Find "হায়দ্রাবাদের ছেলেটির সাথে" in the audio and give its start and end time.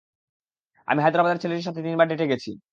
1.01-1.81